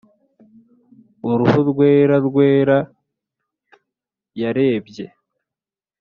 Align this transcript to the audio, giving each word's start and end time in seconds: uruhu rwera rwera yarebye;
uruhu 1.29 1.59
rwera 1.69 2.15
rwera 2.27 2.77
yarebye; 4.41 5.05